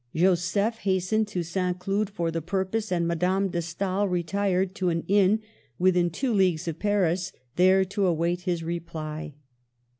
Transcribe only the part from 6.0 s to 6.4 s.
two